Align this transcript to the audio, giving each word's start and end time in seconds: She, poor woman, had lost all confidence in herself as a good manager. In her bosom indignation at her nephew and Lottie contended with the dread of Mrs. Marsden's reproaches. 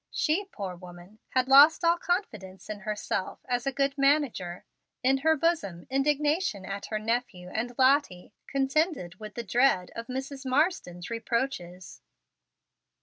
She, 0.09 0.45
poor 0.45 0.75
woman, 0.75 1.19
had 1.35 1.47
lost 1.47 1.83
all 1.83 1.99
confidence 1.99 2.71
in 2.71 2.79
herself 2.79 3.37
as 3.45 3.67
a 3.67 3.71
good 3.71 3.95
manager. 3.99 4.65
In 5.03 5.19
her 5.19 5.35
bosom 5.35 5.85
indignation 5.91 6.65
at 6.65 6.87
her 6.87 6.97
nephew 6.97 7.49
and 7.49 7.75
Lottie 7.77 8.33
contended 8.47 9.19
with 9.19 9.35
the 9.35 9.43
dread 9.43 9.91
of 9.95 10.07
Mrs. 10.07 10.43
Marsden's 10.43 11.11
reproaches. 11.11 12.01